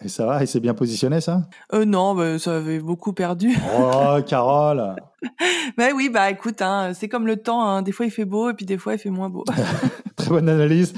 [0.00, 1.42] Et ça va, il s'est bien positionné, ça?
[1.72, 3.56] Euh, Non, bah, ça avait beaucoup perdu.
[3.76, 4.94] Oh, Carole
[5.76, 7.82] Bah oui, bah écoute, hein, c'est comme le temps, hein.
[7.82, 9.42] des fois il fait beau et puis des fois il fait moins beau.
[10.16, 10.94] Très bonne analyse.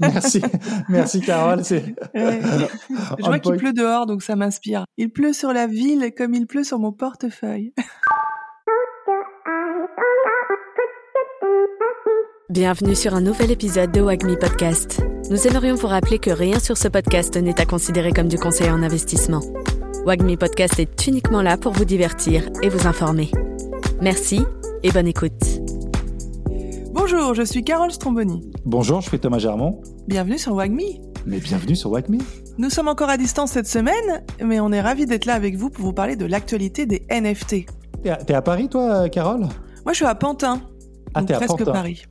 [0.00, 0.42] Merci,
[0.88, 1.62] merci Carole.
[1.64, 4.84] Je vois qu'il pleut dehors, donc ça m'inspire.
[4.96, 7.72] Il pleut sur la ville comme il pleut sur mon portefeuille.
[12.50, 15.02] Bienvenue sur un nouvel épisode de Wagmi Podcast.
[15.30, 18.70] Nous aimerions vous rappeler que rien sur ce podcast n'est à considérer comme du conseil
[18.70, 19.42] en investissement.
[20.06, 23.30] Wagmi Podcast est uniquement là pour vous divertir et vous informer.
[24.00, 24.46] Merci
[24.82, 25.60] et bonne écoute.
[26.94, 28.50] Bonjour, je suis Carole Stromboni.
[28.64, 29.82] Bonjour, je suis Thomas Germont.
[30.06, 30.98] Bienvenue sur Wagmi.
[31.26, 32.22] Mais bienvenue sur Wagmi.
[32.56, 35.68] Nous sommes encore à distance cette semaine, mais on est ravis d'être là avec vous
[35.68, 37.66] pour vous parler de l'actualité des NFT.
[38.02, 39.40] T'es à, Paris, toi, Carole?
[39.40, 40.62] Moi, je suis à Pantin.
[41.12, 42.06] Ah, donc presque Paris.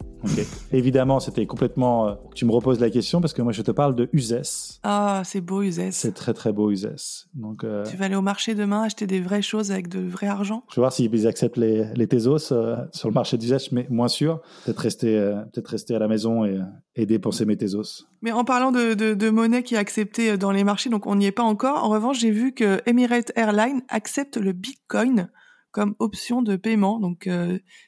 [0.72, 2.08] Évidemment, c'était complètement.
[2.08, 4.80] Euh, tu me reposes la question parce que moi, je te parle de Uzès.
[4.84, 5.92] Ah, c'est beau Uzès.
[5.92, 7.28] C'est très très beau Uzès.
[7.34, 7.64] Donc.
[7.64, 10.64] Euh, tu vas aller au marché demain acheter des vraies choses avec de vrai argent?
[10.70, 14.08] Je vais voir s'ils acceptent les, les Tezos euh, sur le marché d'Uzès, mais moins
[14.08, 14.42] sûr.
[14.66, 15.08] Peut-être rester
[15.54, 16.60] peut-être rester à la maison et,
[16.96, 18.06] et dépenser mes Tezos.
[18.22, 21.16] Mais en parlant de, de, de, monnaie qui est acceptée dans les marchés, donc on
[21.16, 21.84] n'y est pas encore.
[21.84, 25.30] En revanche, j'ai vu que Emirates Airlines accepte le Bitcoin
[25.72, 27.00] comme option de paiement.
[27.00, 27.30] Donc,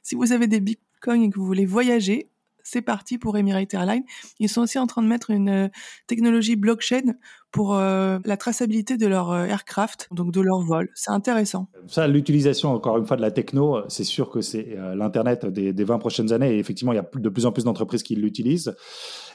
[0.04, 2.30] si vous avez des Bitcoins et que vous voulez voyager,
[2.64, 4.04] c'est parti pour Emirates Airlines.
[4.40, 5.68] Ils sont aussi en train de mettre une euh,
[6.08, 7.16] technologie blockchain
[7.52, 10.90] pour euh, la traçabilité de leur euh, aircraft, donc de leur vol.
[10.94, 11.68] C'est intéressant.
[11.88, 15.84] Ça, l'utilisation, encore une fois, de la techno, c'est sûr que c'est l'Internet des, des,
[15.84, 16.56] 20 prochaines années.
[16.56, 18.76] Et effectivement, il y a de plus en plus d'entreprises qui l'utilisent.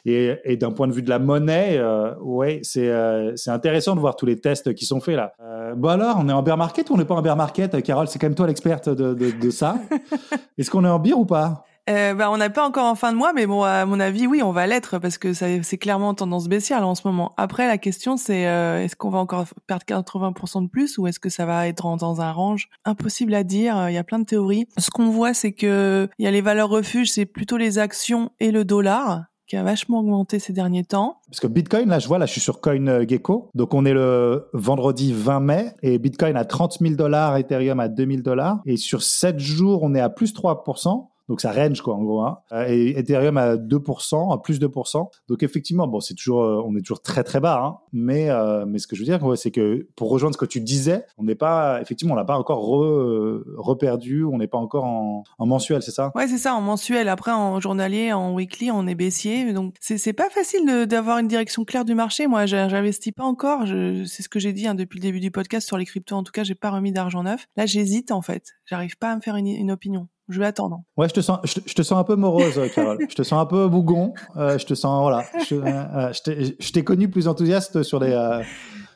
[0.06, 1.80] Et, et d'un point de vue de la monnaie,
[2.20, 2.92] ouais, c'est
[3.36, 5.32] c'est intéressant de voir tous les tests qui sont faits là.
[5.76, 8.08] bon alors, on est en bear market ou on n'est pas en bear market Carole,
[8.08, 9.76] c'est quand même toi l'experte de, de, de ça.
[10.58, 11.64] Est-ce qu'on est en beer ou pas?
[11.90, 14.26] Euh, bah, on n'a pas encore en fin de mois, mais bon, à mon avis,
[14.26, 17.34] oui, on va l'être parce que c'est clairement tendance baissière en ce moment.
[17.36, 21.20] Après, la question, c'est euh, est-ce qu'on va encore perdre 80% de plus ou est-ce
[21.20, 22.68] que ça va être dans, un range?
[22.84, 23.90] Impossible à dire.
[23.90, 24.66] Il y a plein de théories.
[24.78, 28.30] Ce qu'on voit, c'est que il y a les valeurs refuges, c'est plutôt les actions
[28.40, 31.18] et le dollar qui a vachement augmenté ces derniers temps.
[31.28, 33.50] Parce que Bitcoin, là, je vois, là, je suis sur CoinGecko.
[33.54, 37.88] Donc, on est le vendredi 20 mai et Bitcoin à 30 000 dollars, Ethereum à
[37.88, 38.60] 2000 dollars.
[38.66, 41.08] Et sur 7 jours, on est à plus 3%.
[41.28, 42.20] Donc ça range quoi en gros.
[42.20, 42.38] Hein.
[42.52, 45.08] Euh, et Ethereum à 2%, à plus 2%.
[45.28, 47.62] Donc effectivement, bon, c'est toujours, euh, on est toujours très très bas.
[47.64, 47.78] Hein.
[47.92, 50.60] Mais euh, mais ce que je veux dire, c'est que pour rejoindre ce que tu
[50.60, 55.24] disais, on n'est pas, effectivement, on n'a pas encore reperdu, on n'est pas encore en,
[55.38, 56.12] en mensuel, c'est ça?
[56.14, 57.08] Ouais, c'est ça, en mensuel.
[57.08, 59.52] Après, en journalier, en weekly, on est baissier.
[59.52, 62.26] Donc c'est c'est pas facile d'avoir une direction claire du marché.
[62.26, 63.64] Moi, j'investis pas encore.
[64.06, 66.16] C'est ce que j'ai dit hein, depuis le début du podcast sur les cryptos.
[66.16, 67.46] En tout cas, j'ai pas remis d'argent neuf.
[67.56, 68.52] Là, j'hésite en fait.
[68.66, 70.08] J'arrive pas à me faire une opinion.
[70.28, 70.82] Je vais attendre.
[70.96, 72.98] Ouais, je te sens, je, te sens un peu morose, euh, Carole.
[73.08, 74.14] je te sens un peu bougon.
[74.36, 75.24] Euh, je te sens, voilà.
[75.46, 76.12] Je, euh,
[76.58, 78.42] je t'ai connu plus enthousiaste sur des, euh,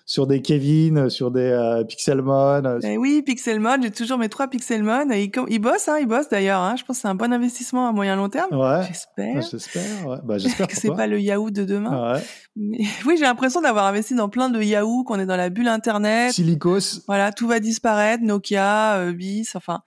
[0.08, 2.80] sur des Kevin, sur des euh, Pixelmon.
[2.82, 3.76] Eh oui, Pixelmon.
[3.82, 5.10] J'ai toujours mes trois Pixelmon.
[5.10, 6.62] Et ils, bossent, hein, ils bossent d'ailleurs.
[6.62, 6.76] Hein.
[6.78, 8.56] Je pense que c'est un bon investissement à moyen long terme.
[8.56, 8.86] Ouais.
[8.88, 9.42] J'espère.
[9.42, 10.06] J'espère.
[10.06, 10.16] Ouais.
[10.24, 12.14] Bah, j'espère que c'est pas le Yahoo de demain.
[12.14, 12.22] Ouais.
[13.06, 16.32] oui, j'ai l'impression d'avoir investi dans plein de Yahoo, qu'on est dans la bulle Internet.
[16.32, 17.02] Silicos.
[17.06, 18.24] Voilà, tout va disparaître.
[18.24, 19.82] Nokia, Bis, enfin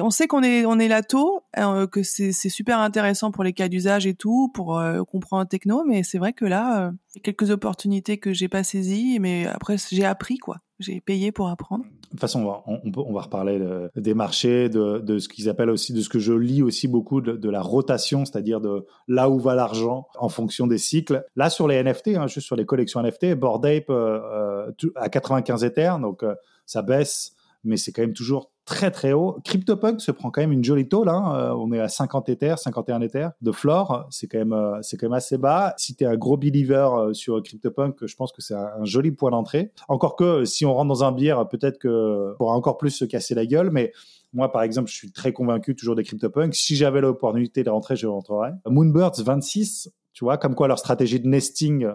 [0.00, 3.68] on sait qu'on est, on là tôt, euh, que c'est, super intéressant pour les cas
[3.68, 8.18] d'usage et tout, pour euh, comprendre techno, mais c'est vrai que là, euh, quelques opportunités
[8.18, 10.58] que j'ai pas saisies, mais après j'ai appris quoi.
[10.78, 11.84] J'ai payé pour apprendre.
[11.84, 13.58] De toute façon, on va, reparler
[13.96, 17.48] des marchés, de, ce qu'ils appellent aussi, de ce que je lis aussi beaucoup, de,
[17.48, 21.24] la rotation, c'est-à-dire de là où va l'argent en fonction des cycles.
[21.34, 25.64] Là, sur les NFT, hein, juste sur les collections NFT, Bored Ape euh, à 95
[25.64, 26.22] Ethers, donc
[26.66, 27.32] ça baisse,
[27.64, 29.38] mais c'est quand même toujours très très haut.
[29.44, 31.08] CryptoPunk se prend quand même une jolie tôle.
[31.08, 31.32] Hein.
[31.34, 34.06] Euh, on est à 50 Ethers, 51 Ethers de floor.
[34.10, 35.72] C'est quand même euh, c'est quand même assez bas.
[35.78, 39.12] Si tu es un gros believer euh, sur CryptoPunk, je pense que c'est un, joli
[39.12, 39.72] point d'entrée.
[39.88, 43.34] Encore que si on rentre dans un bière, peut-être que pourra encore plus se casser
[43.34, 43.92] la gueule, mais
[44.32, 46.54] moi, par exemple, je suis très convaincu toujours des CryptoPunk.
[46.54, 48.50] Si j'avais l'opportunité de rentrer, je rentrerais.
[48.68, 51.88] Moonbirds 26, tu vois, comme quoi leur stratégie de nesting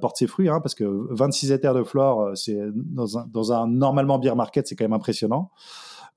[0.00, 3.66] porte ses fruits, hein, parce que 26 Ethers de floor, c'est dans un, dans un
[3.66, 5.50] normalement beer market, c'est quand même impressionnant.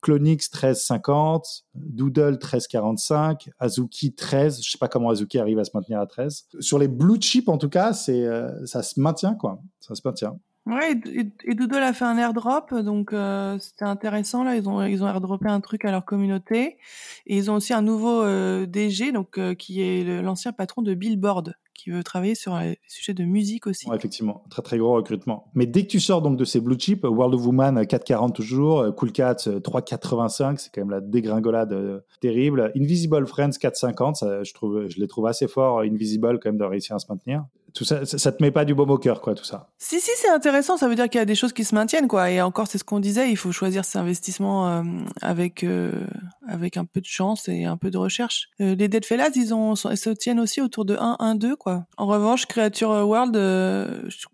[0.04, 4.62] Clonix 13,50, Doodle 13,45, Azuki 13.
[4.62, 6.44] Je sais pas comment Azuki arrive à se maintenir à 13.
[6.60, 9.60] Sur les blue chips, en tout cas, c'est euh, ça se maintient quoi.
[9.80, 10.38] Ça se maintient.
[10.66, 10.98] Ouais,
[11.44, 14.56] et, Doodle a fait un airdrop, donc euh, c'était intéressant là.
[14.56, 16.78] Ils ont ils ont airdroppé un truc à leur communauté
[17.26, 21.54] et ils ont aussi un nouveau euh, DG, donc qui est l'ancien patron de Billboard
[21.74, 23.86] qui veut travailler sur les sujets de musique aussi.
[23.92, 25.50] effectivement, très très gros recrutement.
[25.54, 28.94] Mais dès que tu sors donc de ces blue chips, World of Woman 4,40 toujours,
[28.94, 32.72] Cool Cat 3,85, c'est quand même la dégringolade euh, terrible.
[32.74, 35.80] Invisible Friends 4,50, je trouve, je les trouve assez forts.
[35.80, 37.44] Invisible quand même de réussir à se maintenir.
[37.74, 39.68] Tout ça, ça, te met pas du baume au cœur, quoi, tout ça.
[39.78, 40.76] Si, si, c'est intéressant.
[40.76, 42.30] Ça veut dire qu'il y a des choses qui se maintiennent, quoi.
[42.30, 43.30] Et encore, c'est ce qu'on disait.
[43.30, 44.82] Il faut choisir ses investissements euh,
[45.20, 46.06] avec euh,
[46.46, 48.48] avec un peu de chance et un peu de recherche.
[48.60, 51.56] Euh, les Dead Fellas, ils ont, ils se tiennent aussi autour de 1, 1, 2,
[51.56, 51.84] quoi.
[51.96, 53.34] En revanche, Creature World,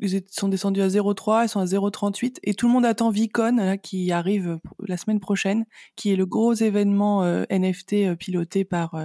[0.00, 3.56] ils sont descendus à 0,3, ils sont à 0,38, et tout le monde attend Vicon,
[3.56, 5.64] là, qui arrive la semaine prochaine,
[5.96, 8.96] qui est le gros événement NFT piloté par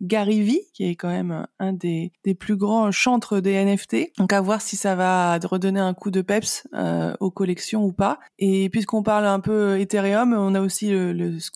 [0.00, 3.75] Gary V, qui est quand même un des des plus grands chantres des NFT.
[4.18, 7.92] Donc à voir si ça va redonner un coup de peps euh, aux collections ou
[7.92, 8.18] pas.
[8.38, 10.88] Et puisqu'on parle un peu Ethereum, on a aussi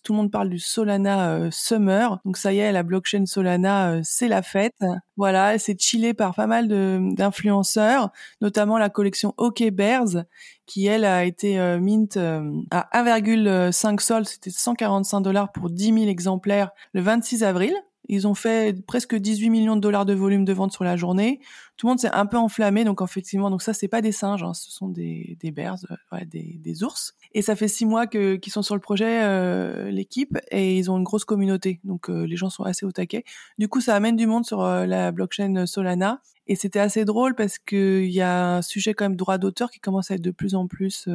[0.05, 2.19] tout le monde parle du Solana euh, Summer.
[2.25, 4.75] Donc ça y est, la blockchain Solana, euh, c'est la fête.
[5.17, 6.69] Voilà, c'est chillé par pas mal
[7.15, 10.25] d'influenceurs, notamment la collection OK Bears
[10.67, 16.71] qui elle a été mint à 1,5 sol, c'était 145 dollars pour 10 000 exemplaires
[16.95, 17.75] le 26 avril.
[18.13, 21.39] Ils ont fait presque 18 millions de dollars de volume de vente sur la journée.
[21.81, 24.43] Tout le monde s'est un peu enflammé, donc effectivement, donc ça c'est pas des singes,
[24.43, 25.79] hein, ce sont des des bears,
[26.13, 27.15] euh, des, des ours.
[27.33, 30.91] Et ça fait six mois que qu'ils sont sur le projet, euh, l'équipe, et ils
[30.91, 33.25] ont une grosse communauté, donc euh, les gens sont assez au taquet.
[33.57, 37.59] Du coup, ça amène du monde sur la blockchain Solana, et c'était assez drôle parce
[37.59, 40.33] que il y a un sujet quand même droit d'auteur qui commence à être de
[40.33, 41.09] plus en plus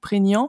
[0.00, 0.48] prégnant.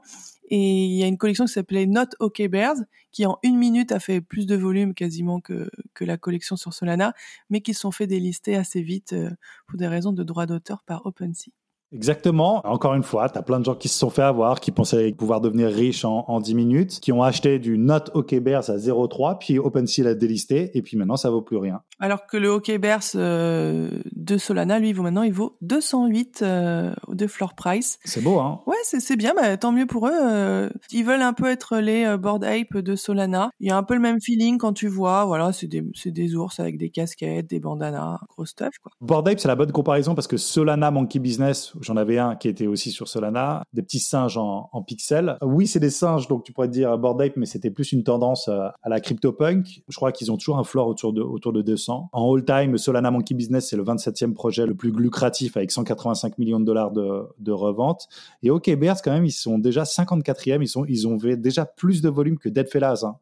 [0.50, 2.78] Et il y a une collection qui s'appelait Not OK Bears,
[3.12, 6.74] qui en une minute a fait plus de volume quasiment que, que la collection sur
[6.74, 7.14] Solana,
[7.50, 9.30] mais qui se sont fait délister assez vite euh,
[9.68, 11.52] pour des raisons de droit d'auteur par OpenSea.
[11.94, 12.62] Exactement.
[12.66, 15.12] Encore une fois, tu as plein de gens qui se sont fait avoir, qui pensaient
[15.12, 18.78] pouvoir devenir riches en, en 10 minutes, qui ont acheté du Not OK Bears à
[18.78, 21.82] 0,3, puis OpenSea l'a délisté, et puis maintenant, ça vaut plus rien.
[22.00, 26.94] Alors que le OK Bears euh, de Solana, lui, vaut maintenant, il vaut 208 euh,
[27.10, 28.00] de floor price.
[28.06, 30.14] C'est beau, hein Ouais, c'est bien, bah, tant mieux pour eux.
[30.14, 33.50] Euh, ils veulent un peu être les euh, board ape de Solana.
[33.60, 36.36] Il y a un peu le même feeling quand tu vois, voilà, c'est des, des
[36.36, 38.92] ours avec des casquettes, des bandanas, gros stuff, quoi.
[39.02, 42.48] Board ape, c'est la bonne comparaison parce que Solana Monkey Business, J'en avais un qui
[42.48, 45.38] était aussi sur Solana, des petits singes en, pixels.
[45.42, 48.48] Oui, c'est des singes, donc tu pourrais dire Bored Ape, mais c'était plus une tendance
[48.48, 49.84] euh, à la CryptoPunk.
[49.88, 52.10] Je crois qu'ils ont toujours un floor autour de, autour de 200.
[52.12, 56.60] En all-time, Solana Monkey Business, c'est le 27e projet le plus lucratif avec 185 millions
[56.60, 58.08] de dollars de, de revente.
[58.44, 60.62] Et OK Bears, quand même, ils sont déjà 54e.
[60.62, 63.04] Ils, sont, ils ont déjà plus de volume que Dead Fellas.
[63.04, 63.18] Hein.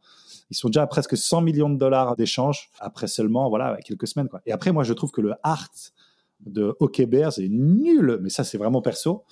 [0.50, 4.30] Ils sont déjà à presque 100 millions de dollars d'échanges après seulement voilà quelques semaines.
[4.30, 4.42] Quoi.
[4.46, 5.70] Et après, moi, je trouve que le art
[6.42, 9.24] de Hockey Bears est nul, mais ça c'est vraiment perso.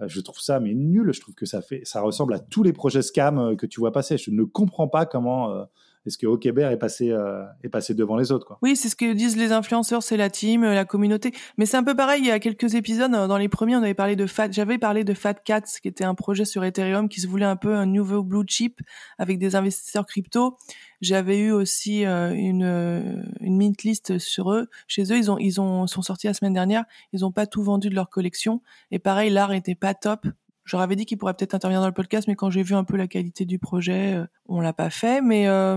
[0.00, 1.12] Euh, je trouve ça mais nul.
[1.12, 3.80] Je trouve que ça fait, ça ressemble à tous les projets scam euh, que tu
[3.80, 4.18] vois passer.
[4.18, 5.64] Je ne comprends pas comment euh,
[6.06, 7.14] est-ce que Bear est passé
[7.62, 8.58] est passé devant les autres quoi.
[8.62, 11.32] Oui, c'est ce que disent les influenceurs, c'est la team, la communauté.
[11.58, 12.20] Mais c'est un peu pareil.
[12.20, 14.50] Il y a quelques épisodes dans les premiers, on avait parlé de Fat.
[14.50, 17.56] J'avais parlé de Fat Cats, qui était un projet sur Ethereum qui se voulait un
[17.56, 18.80] peu un nouveau blue chip
[19.18, 20.56] avec des investisseurs crypto.
[21.00, 24.68] J'avais eu aussi euh, une, euh, une mint list sur eux.
[24.86, 26.84] Chez eux, ils ont ils ont sont sortis la semaine dernière.
[27.12, 28.62] Ils ont pas tout vendu de leur collection.
[28.90, 30.26] Et pareil, l'art était pas top.
[30.72, 32.84] Leur avais dit qu'ils pourraient peut-être intervenir dans le podcast, mais quand j'ai vu un
[32.84, 35.20] peu la qualité du projet, euh, on l'a pas fait.
[35.20, 35.76] Mais euh,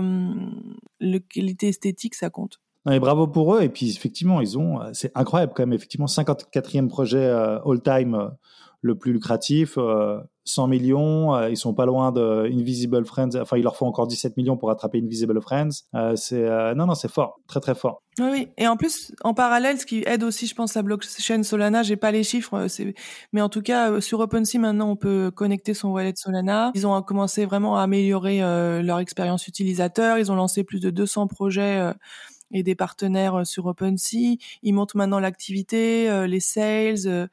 [1.00, 2.60] le qualité esthétique, ça compte.
[2.86, 3.62] Non, et bravo pour eux.
[3.62, 5.74] Et puis effectivement, ils ont, c'est incroyable quand même.
[5.74, 7.24] Effectivement, 54e projet
[7.66, 8.30] all-time
[8.82, 9.76] le plus lucratif.
[10.50, 13.30] 100 millions, euh, ils sont pas loin de Invisible Friends.
[13.40, 15.84] Enfin, il leur faut encore 17 millions pour attraper Invisible Friends.
[15.94, 18.02] Euh, c'est euh, non, non, c'est fort, très très fort.
[18.18, 21.82] Oui, et en plus, en parallèle, ce qui aide aussi, je pense, la blockchain Solana,
[21.82, 22.66] j'ai pas les chiffres,
[23.32, 26.72] mais en tout cas, sur OpenSea, maintenant, on peut connecter son wallet Solana.
[26.74, 28.40] Ils ont commencé vraiment à améliorer
[28.82, 30.18] leur expérience utilisateur.
[30.18, 31.92] Ils ont lancé plus de 200 projets
[32.50, 34.36] et des partenaires sur OpenSea.
[34.62, 37.30] Ils montent maintenant l'activité, les sales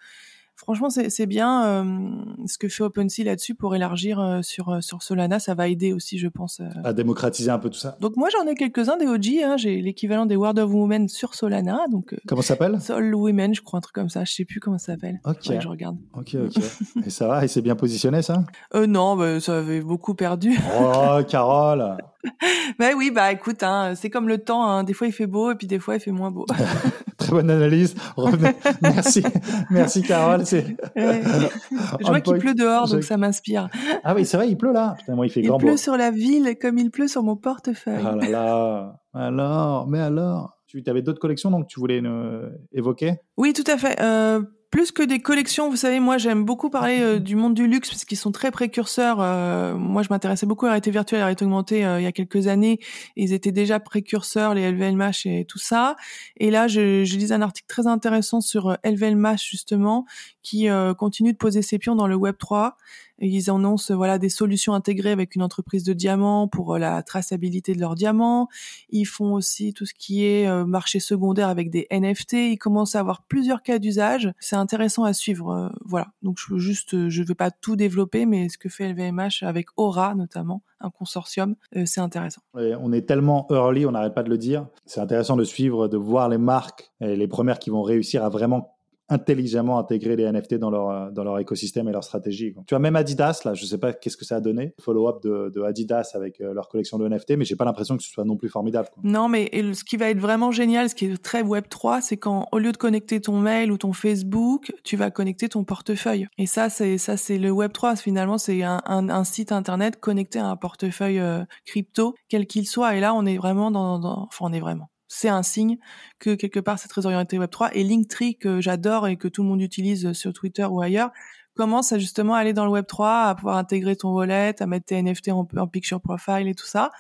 [0.57, 2.09] franchement, c'est bien euh,
[2.47, 5.39] ce que fait OpenSea là-dessus pour élargir euh, sur, euh, sur Solana.
[5.39, 6.61] Ça va aider aussi, je pense.
[6.83, 7.97] À démocratiser un peu tout ça.
[8.01, 9.43] Donc moi, j'en ai quelques-uns des OG.
[9.43, 9.57] Hein.
[9.57, 11.85] J'ai l'équivalent des World of Women sur Solana.
[11.91, 12.81] Donc, comment ça s'appelle?
[12.81, 14.25] Sol Women, je crois, un truc comme ça.
[14.25, 15.21] Je sais plus comment ça s'appelle.
[15.25, 15.59] Ok.
[15.59, 15.97] je regarde.
[16.13, 16.63] Ok, ok.
[17.05, 17.45] et ça va?
[17.45, 18.43] Et c'est bien positionné, ça?
[18.73, 20.57] Non, bah, ça avait beaucoup perdu.
[20.81, 21.97] oh, Carole
[22.79, 24.67] bah oui, bah écoute, hein, c'est comme le temps.
[24.67, 24.84] Hein.
[24.84, 26.46] Des fois, il fait beau et puis des fois, il fait moins beau.
[27.17, 27.96] Très bonne analyse.
[28.81, 29.24] Merci,
[29.72, 30.46] merci Carole.
[30.46, 33.69] Je vois qu'il pleut dehors, donc ça m'inspire.
[34.03, 34.96] Ah oui, c'est vrai, il pleut là.
[35.00, 38.05] Putain, moi, il fait il pleut sur la ville comme il pleut sur mon portefeuille.
[38.05, 39.00] Ah là là.
[39.13, 43.15] Alors, mais alors, tu avais d'autres collections donc tu voulais euh, évoquer?
[43.36, 44.00] Oui, tout à fait.
[44.01, 47.67] Euh, plus que des collections, vous savez, moi j'aime beaucoup parler euh, du monde du
[47.67, 49.19] luxe parce qu'ils sont très précurseurs.
[49.21, 52.07] Euh, moi, je m'intéressais beaucoup à la réalité virtuelle à la augmentée euh, il y
[52.07, 52.79] a quelques années.
[53.15, 55.95] Ils étaient déjà précurseurs, les LVMH et tout ça.
[56.36, 60.05] Et là, je, je un article très intéressant sur LVMH justement,
[60.43, 62.77] qui continue de poser ses pions dans le Web 3.
[63.19, 67.74] Ils annoncent voilà des solutions intégrées avec une entreprise de diamants pour euh, la traçabilité
[67.74, 68.47] de leurs diamants.
[68.89, 72.33] Ils font aussi tout ce qui est euh, marché secondaire avec des NFT.
[72.33, 74.31] Ils commencent à avoir plusieurs cas d'usage.
[74.39, 75.71] C'est intéressant à suivre.
[75.86, 76.07] voilà.
[76.21, 80.15] Donc je juste, je vais pas tout développer, mais ce que fait LVMH avec Aura
[80.15, 81.55] notamment, un consortium,
[81.86, 82.41] c'est intéressant.
[82.53, 84.67] on est tellement early, on n'arrête pas de le dire.
[84.86, 88.29] C'est intéressant de suivre, de voir les marques, et les premières qui vont réussir à
[88.29, 88.76] vraiment
[89.09, 92.53] intelligemment intégrer les NFT dans leur, euh, dans leur écosystème et leur stratégie.
[92.67, 95.51] Tu vois, même Adidas, là, je sais pas qu'est-ce que ça a donné, follow-up de,
[95.53, 98.25] de, Adidas avec euh, leur collection de NFT, mais j'ai pas l'impression que ce soit
[98.25, 98.89] non plus formidable.
[99.03, 102.47] Non, mais ce qui va être vraiment génial, ce qui est très Web3, c'est quand,
[102.51, 106.27] au lieu de connecter ton mail ou ton Facebook, tu vas connecter ton portefeuille.
[106.37, 107.97] Et ça, c'est, ça, c'est le Web3.
[107.97, 112.67] Finalement, c'est un, un, un, site internet connecté à un portefeuille euh, crypto, quel qu'il
[112.67, 112.95] soit.
[112.95, 115.77] Et là, on est vraiment dans, dans enfin, on est vraiment c'est un signe
[116.19, 119.49] que quelque part c'est très orienté Web3 et Linktree que j'adore et que tout le
[119.49, 121.11] monde utilise sur Twitter ou ailleurs
[121.57, 125.01] commence à justement aller dans le Web3, à pouvoir intégrer ton wallet, à mettre tes
[125.01, 126.91] NFT en, picture profile et tout ça.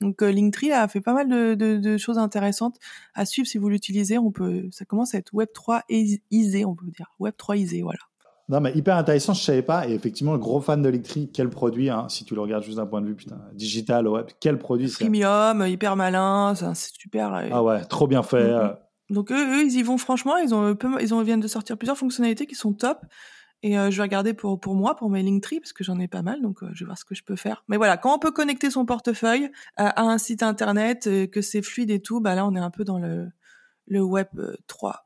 [0.00, 2.78] Donc euh, Linktree a fait pas mal de, choses intéressantes
[3.14, 4.18] à suivre si vous l'utilisez.
[4.18, 5.82] On peut, ça commence à être Web3
[6.30, 8.00] isé, on peut dire Web3 isé, voilà.
[8.48, 9.88] Non, mais hyper intéressant, je savais pas.
[9.88, 13.00] Et effectivement, gros fan d'électrique, quel produit, hein, si tu le regardes juste d'un point
[13.00, 17.32] de vue putain, digital, web, quel produit c'est Premium, hyper malin, c'est super.
[17.50, 18.52] Ah ouais, trop bien fait.
[18.52, 18.76] Mm, mm.
[19.10, 22.46] Donc eux, ils y vont franchement, ils ont, ils ont viennent de sortir plusieurs fonctionnalités
[22.46, 22.98] qui sont top.
[23.62, 26.08] Et euh, je vais regarder pour pour moi, pour mes Linktree, parce que j'en ai
[26.08, 27.64] pas mal, donc euh, je vais voir ce que je peux faire.
[27.68, 31.62] Mais voilà, quand on peut connecter son portefeuille à, un site internet, euh, que c'est
[31.62, 33.28] fluide et tout, bah là on est un peu dans le
[33.88, 34.28] le web
[34.66, 35.05] 3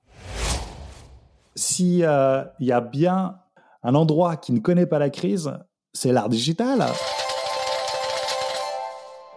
[1.60, 3.36] s'il euh, y a bien
[3.82, 5.52] un endroit qui ne connaît pas la crise,
[5.92, 6.86] c'est l'art digital.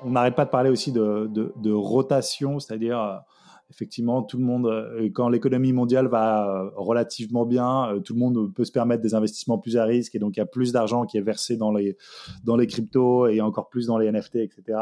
[0.05, 3.15] On n'arrête pas de parler aussi de, rotation, c'est-à-dire euh,
[3.69, 8.63] effectivement tout le monde, euh, quand l'économie mondiale va relativement bien, tout le monde peut
[8.63, 11.17] se permettre des investissements plus à risque et donc il y a plus d'argent qui
[11.17, 11.97] est versé dans les,
[12.45, 14.79] dans les cryptos et encore plus dans les NFT, etc.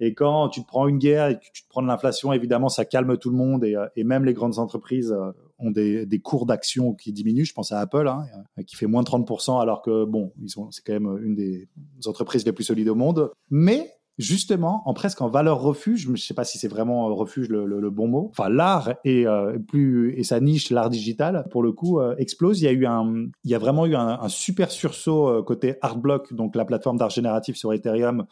[0.00, 2.68] Et quand tu te prends une guerre et que tu te prends de l'inflation, évidemment,
[2.68, 5.14] ça calme tout le monde et, et même les grandes entreprises
[5.58, 7.44] ont des, cours d'action qui diminuent.
[7.44, 8.26] Je pense à Apple, hein,
[8.66, 10.32] qui fait moins de 30%, alors que, bon,
[10.70, 11.68] c'est quand même une des
[12.06, 13.30] entreprises les plus solides au monde.
[13.50, 17.48] Mais justement, en presque en valeur refuge, je ne sais pas si c'est vraiment refuge
[17.48, 18.28] le, bon mot.
[18.30, 22.60] Enfin, l'art et euh, plus et sa niche, l'art digital, pour le coup, euh, explose.
[22.60, 25.76] Il y a eu un, il y a vraiment eu un, super sursaut euh, côté
[25.82, 28.26] Artblock, donc la plateforme d'art génératif sur Ethereum,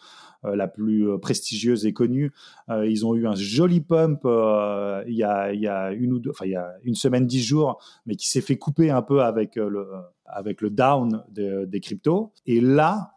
[0.45, 2.33] euh, la plus euh, prestigieuse et connue.
[2.69, 6.19] Euh, ils ont eu un joli pump il y a, il y a une ou
[6.19, 9.03] deux, enfin il y a une semaine, dix jours, mais qui s'est fait couper un
[9.03, 9.87] peu avec le
[10.27, 12.33] avec le down des cryptos.
[12.47, 13.12] Et là,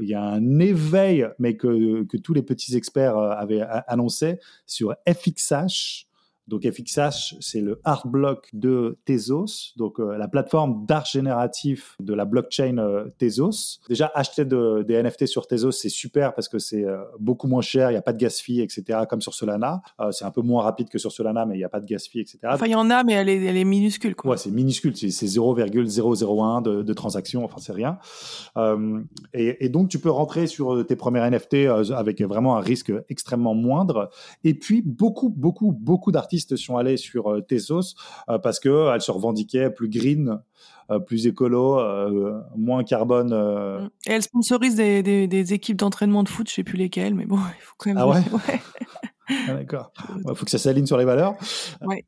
[0.00, 6.07] il y a un éveil, mais que, tous les petits experts avaient annoncé sur FXH,
[6.48, 12.14] donc FXH, c'est le art block de Tezos, donc euh, la plateforme d'art génératif de
[12.14, 13.80] la blockchain euh, Tezos.
[13.88, 17.90] Déjà, acheter des NFT sur Tezos, c'est super parce que c'est euh, beaucoup moins cher,
[17.90, 19.82] il n'y a pas de gas fee, etc., comme sur Solana.
[20.10, 22.08] c'est un peu moins rapide que sur Solana, mais il n'y a pas de gas
[22.10, 22.38] fee, etc.
[22.44, 24.14] Enfin, il y en a, mais elle est, elle est minuscule.
[24.14, 24.30] Quoi.
[24.30, 27.98] Ouais, c'est minuscule, c'est 0,001 de, de transactions, enfin, c'est rien.
[29.34, 33.54] Et, et, donc, tu peux rentrer sur tes premiers NFT avec vraiment un risque extrêmement
[33.54, 34.08] moindre.
[34.44, 37.94] Et puis, beaucoup, beaucoup, beaucoup d'artistes sont allés sur euh, Tezos
[38.28, 40.40] euh, parce que elles se revendiquaient plus green,
[40.90, 41.80] euh, plus écolo,
[42.56, 43.90] moins carbone.
[44.06, 47.36] Et elles sponsorisent des, des, équipes d'entraînement de foot, je sais plus lesquelles, mais bon,
[47.58, 47.98] il faut quand même.
[47.98, 48.22] Ah ouais.
[49.46, 49.92] Ah, d'accord.
[50.28, 51.34] Il faut que ça s'aligne sur les valeurs.
[51.82, 52.04] Ouais.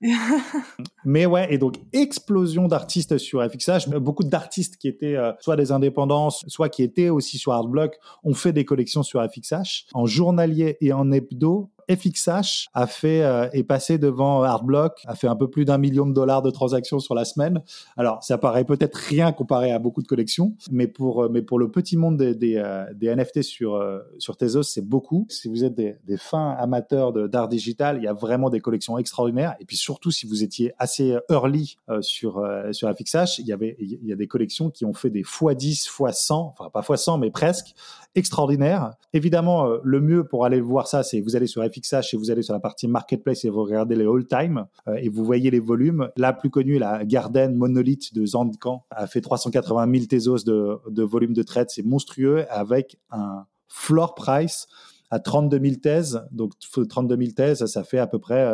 [1.04, 3.88] Mais ouais, et donc explosion d'artistes sur FXH.
[3.88, 8.52] Beaucoup d'artistes qui étaient soit des indépendances, soit qui étaient aussi sur Artblock, ont fait
[8.52, 9.86] des collections sur FXH.
[9.92, 15.26] En journalier et en hebdo, FXH a fait euh, est passé devant Artblock, a fait
[15.26, 17.62] un peu plus d'un million de dollars de transactions sur la semaine.
[17.96, 21.58] Alors ça paraît peut-être rien comparé à beaucoup de collections, mais pour euh, mais pour
[21.58, 23.82] le petit monde des des, euh, des NFT sur
[24.18, 25.26] sur Tezos, c'est beaucoup.
[25.28, 28.96] Si vous êtes des, des fins amateurs d'art digital, il y a vraiment des collections
[28.98, 29.56] extraordinaires.
[29.60, 34.06] Et puis surtout si vous étiez assez early sur sur FXH, il y avait il
[34.06, 37.74] y a des collections qui ont fait des x10, x100, enfin pas x100 mais presque
[38.14, 38.92] extraordinaires.
[39.12, 41.79] Évidemment, le mieux pour aller voir ça, c'est vous allez sur FXH
[42.12, 45.24] et vous allez sur la partie marketplace et vous regardez les all-time euh, et vous
[45.24, 46.10] voyez les volumes.
[46.16, 51.02] La plus connue, la Garden Monolith de Zandkan, a fait 380 000 Tezos de, de
[51.02, 51.68] volume de trade.
[51.70, 54.66] C'est monstrueux avec un floor price
[55.10, 56.22] à 32 000 thèses.
[56.30, 56.52] Donc,
[56.88, 58.46] 32 000 thèses, ça fait à peu près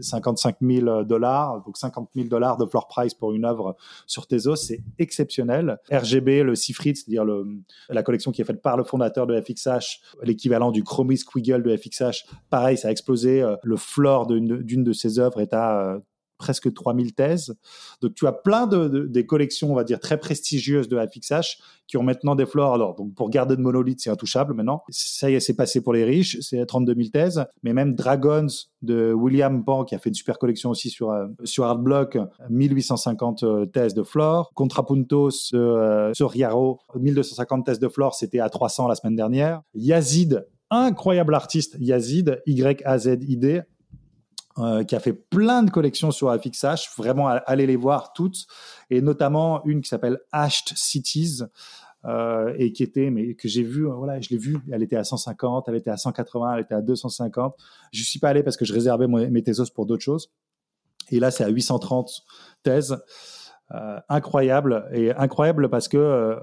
[0.00, 1.62] 55 euh, 000 dollars.
[1.64, 5.78] Donc, 50 000 dollars de floor price pour une œuvre sur Tezos, c'est exceptionnel.
[5.90, 7.24] RGB, le Cifrit, c'est-à-dire
[7.88, 11.76] la collection qui est faite par le fondateur de FXH, l'équivalent du Chromie Squiggle de
[11.76, 13.42] FXH, pareil, ça a explosé.
[13.42, 15.98] Euh, le floor d'une de, ses œuvres est à euh,
[16.42, 17.54] presque 3000 thèses.
[18.00, 21.96] Donc tu as plein de, des collections, on va dire, très prestigieuses de FXH qui
[21.96, 22.74] ont maintenant des flores.
[22.74, 24.82] Alors, donc pour garder de monolithe, c'est intouchable maintenant.
[24.88, 27.44] Ça y est, c'est passé pour les riches, c'est 32 000 thèses.
[27.62, 28.48] Mais même Dragons
[28.82, 32.18] de William Pan, qui a fait une super collection aussi sur, euh, sur Artblock,
[32.50, 34.50] 1850 euh, thèses de flore.
[34.54, 39.62] Contrapuntos de euh, Soriaro, 1250 thèses de flore, c'était à 300 la semaine dernière.
[39.74, 43.62] Yazid, incroyable artiste, Yazid, Y-A-Z-I-D,
[44.58, 46.96] euh, qui a fait plein de collections sur FXH.
[46.96, 48.46] Vraiment, allez les voir toutes.
[48.90, 51.42] Et notamment une qui s'appelle Hashed Cities.
[52.04, 55.04] Euh, et qui était, mais que j'ai vu, voilà, je l'ai vu, elle était à
[55.04, 57.54] 150, elle était à 180, elle était à 250.
[57.92, 60.28] Je suis pas allé parce que je réservais mes Tezos pour d'autres choses.
[61.12, 62.24] Et là, c'est à 830
[62.64, 62.98] thèses.
[63.74, 66.36] Euh, incroyable et incroyable parce que euh,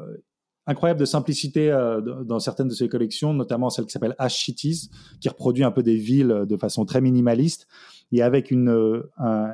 [0.66, 4.90] incroyable de simplicité euh, dans certaines de ses collections, notamment celle qui s'appelle Ash Cities,
[5.22, 7.68] qui reproduit un peu des villes de façon très minimaliste.
[8.14, 9.04] Euh,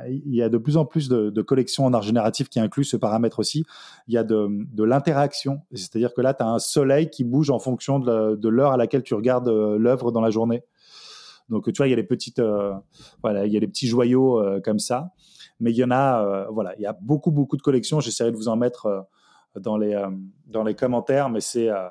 [0.07, 2.97] il y a de plus en plus de, collections en art génératif qui incluent ce
[2.97, 3.65] paramètre aussi.
[4.07, 7.59] Il y a de, l'interaction, c'est-à-dire que là, tu as un soleil qui bouge en
[7.59, 10.63] fonction de l'heure à laquelle tu regardes euh, l'œuvre dans la journée.
[11.50, 15.12] Donc, tu vois, il y a les les petits joyaux comme ça.
[15.59, 18.00] Mais il y en a, voilà, il y a beaucoup, beaucoup de collections.
[18.00, 19.05] J'essaierai de vous en mettre
[19.59, 21.88] dans les, euh, commentaires, mais c'est, euh,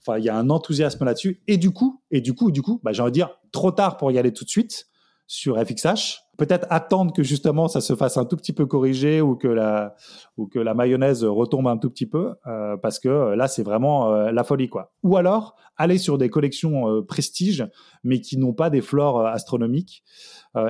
[0.00, 1.42] enfin, il y a un enthousiasme là-dessus.
[1.46, 3.96] Et du coup, et du coup, du coup, bah, j'ai envie de dire, trop tard
[3.96, 4.88] pour y aller tout de suite
[5.30, 6.24] sur FXH.
[6.38, 9.94] Peut-être attendre que justement ça se fasse un tout petit peu corriger ou que la
[10.36, 14.10] ou que la mayonnaise retombe un tout petit peu euh, parce que là c'est vraiment
[14.10, 14.92] la folie quoi.
[15.04, 17.64] Ou alors aller sur des collections prestige
[18.02, 20.02] mais qui n'ont pas des flores astronomiques.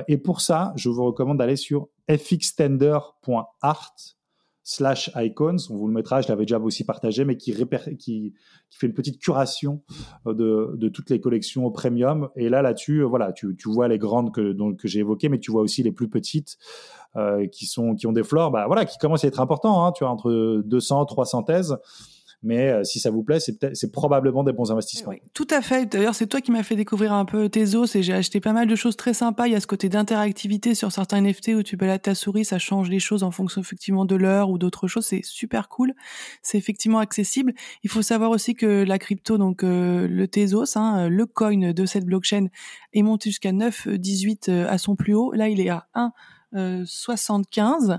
[0.07, 3.95] et pour ça, je vous recommande d'aller sur fxtender.art
[4.63, 7.53] slash icons, on vous le mettra, je l'avais déjà aussi partagé, mais qui,
[7.97, 9.81] qui, qui fait une petite curation
[10.27, 12.29] euh, de, de, toutes les collections premium.
[12.35, 15.29] Et là, là-dessus, euh, voilà, tu, tu, vois les grandes que, donc, que j'ai évoquées,
[15.29, 16.57] mais tu vois aussi les plus petites
[17.15, 19.91] euh, qui, sont, qui ont des flores, bah, voilà, qui commencent à être importants, hein,
[19.93, 21.77] tu vois, entre 200, 300 thèses.
[22.43, 25.11] Mais euh, si ça vous plaît, c'est probablement des bons investissements.
[25.11, 25.85] Oui, tout à fait.
[25.85, 28.53] D'ailleurs, c'est toi qui m'as fait découvrir un peu tes os et j'ai acheté pas
[28.53, 29.47] mal de choses très sympas.
[29.47, 32.57] Il y a ce côté d'interactivité sur certains NFT où tu balades ta souris, ça
[32.57, 35.05] change les choses en fonction effectivement de l'heure ou d'autres choses.
[35.05, 35.93] C'est super cool.
[36.41, 37.53] C'est effectivement accessible.
[37.83, 41.85] Il faut savoir aussi que la crypto, donc euh, le Tezos, hein, le coin de
[41.85, 42.47] cette blockchain,
[42.93, 45.31] est monté jusqu'à 9,18 euh, à son plus haut.
[45.33, 46.11] Là, il est à 1
[46.85, 47.91] 75.
[47.91, 47.97] Euh,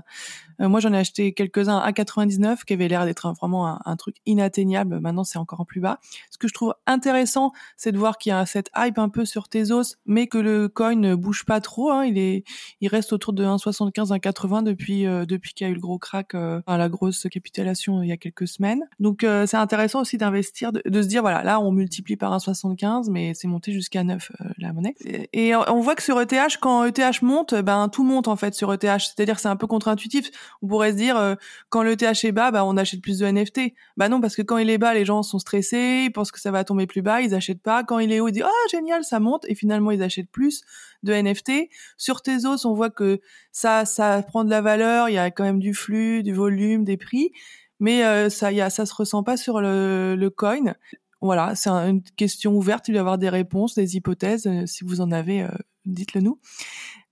[0.59, 4.99] moi, j'en ai acheté quelques-uns à 99 qui avaient l'air d'être vraiment un, truc inatteignable.
[4.99, 5.99] Maintenant, c'est encore plus bas.
[6.31, 9.25] Ce que je trouve intéressant, c'est de voir qu'il y a cette hype un peu
[9.25, 11.91] sur Tezos, mais que le coin ne bouge pas trop.
[11.91, 12.05] Hein.
[12.05, 12.43] Il est,
[12.81, 15.97] il reste autour de 1,75, 1,80 depuis euh, depuis qu'il y a eu le gros
[15.97, 18.83] crack, euh, la grosse capitulation il y a quelques semaines.
[18.99, 23.33] Donc, c'est intéressant aussi d'investir, de, se dire voilà, là, on multiplie par 1,75, mais
[23.33, 24.95] c'est monté jusqu'à 9 la monnaie.
[25.33, 28.73] Et, on voit que sur ETH, quand ETH monte, ben tout monte en fait sur
[28.73, 28.81] ETH.
[28.81, 30.31] C'est-à-dire c'est un peu contre-intuitif
[30.61, 31.35] on pourrait se dire euh,
[31.69, 33.73] quand le TH est bas, bah on achète plus de NFT.
[33.97, 36.39] Bah non, parce que quand il est bas, les gens sont stressés, ils pensent que
[36.39, 37.83] ça va tomber plus bas, ils achètent pas.
[37.83, 40.63] Quand il est haut, ils disent oh génial, ça monte, et finalement ils achètent plus
[41.03, 41.69] de NFT.
[41.97, 43.19] Sur Tezos, on voit que
[43.51, 46.83] ça ça prend de la valeur, il y a quand même du flux, du volume,
[46.83, 47.31] des prix,
[47.79, 50.75] mais euh, ça y a, ça se ressent pas sur le, le coin.
[51.21, 52.87] Voilà, c'est une question ouverte.
[52.89, 54.45] Il doit y avoir des réponses, des hypothèses.
[54.45, 55.47] Euh, si vous en avez,
[55.85, 56.39] dites-le nous.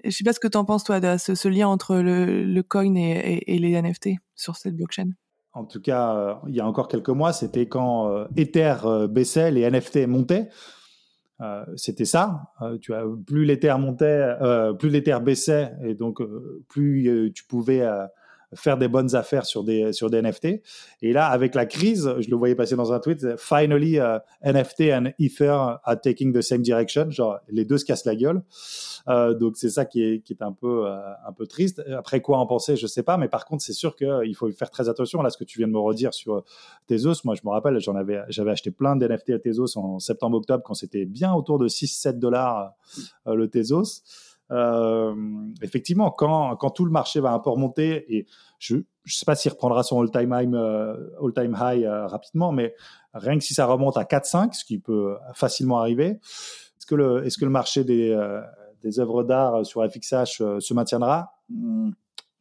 [0.04, 2.96] Je sais pas ce que tu en penses, toi, de ce, lien entre le, coin
[2.96, 5.10] et, les NFT sur cette blockchain.
[5.54, 9.08] En tout cas, euh, il y a encore quelques mois, c'était quand euh, Ether euh,
[9.08, 10.50] baissait, les NFT montaient.
[11.76, 12.54] c'était ça.
[13.26, 14.36] plus l'Ether montait,
[14.78, 16.22] plus l'Ether baissait, et donc
[16.70, 17.82] plus tu pouvais
[18.56, 20.62] faire des bonnes affaires sur des, sur des NFT.
[21.02, 24.82] Et là, avec la crise, je le voyais passer dans un tweet, finally, uh, NFT
[24.92, 27.10] and Ether are taking the same direction.
[27.10, 28.42] Genre, les deux se cassent la gueule.
[29.08, 31.82] Euh, donc, c'est ça qui est, qui est un peu, euh, un peu triste.
[31.98, 33.18] Après, quoi en penser, je sais pas.
[33.18, 35.22] Mais par contre, c'est sûr qu'il faut faire très attention.
[35.22, 36.44] Là, ce que tu viens de me redire sur
[36.88, 40.64] Tezos, moi, je me rappelle, j'en avais, j'avais acheté plein d'NFT à Tezos en septembre-octobre
[40.64, 42.74] quand c'était bien autour de 6-7 dollars
[43.28, 44.04] euh, le Tezos.
[44.52, 45.16] Euh,
[45.62, 48.28] effectivement, quand, quand tout le marché va un peu remonter, et
[48.60, 52.52] je ne sais pas s'il reprendra son all-time high, euh, all -time high euh, rapidement,
[52.52, 52.76] mais
[53.14, 56.20] rien que si ça remonte à 4-5, ce qui peut facilement arriver,
[56.78, 58.18] est-ce que, le, est-ce que le marché des,
[58.82, 61.34] des œuvres d'art sur FXH se maintiendra?
[61.50, 61.92] Hmm,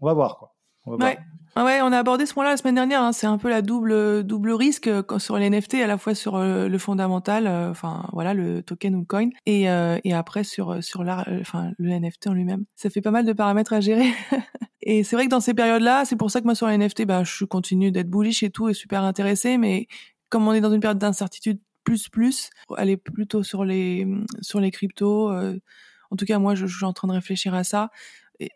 [0.00, 0.38] On va voir.
[0.38, 0.52] Quoi.
[0.90, 1.16] On va voir.
[1.56, 3.02] Ah ouais, on a abordé ce point-là la semaine dernière.
[3.02, 3.12] Hein.
[3.12, 6.36] C'est un peu la double double risque euh, sur les NFT, à la fois sur
[6.36, 10.82] euh, le fondamental, euh, enfin voilà, le token ou le coin, et, et après sur
[10.82, 12.64] sur l'art, enfin le NFT en lui-même.
[12.76, 14.12] Ça fait pas mal de paramètres à gérer.
[14.82, 17.04] et c'est vrai que dans ces périodes-là, c'est pour ça que moi sur les NFT,
[17.04, 19.58] bah je continue d'être bullish et tout, et super intéressé.
[19.58, 19.88] Mais
[20.28, 24.06] comme on est dans une période d'incertitude plus plus, aller plutôt sur les
[24.40, 25.32] sur les cryptos.
[25.32, 27.90] en tout cas, moi, je, je suis en train de réfléchir à ça